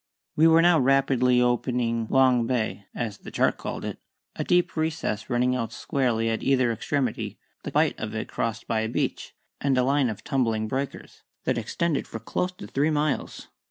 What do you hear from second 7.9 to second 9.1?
of it crossed by a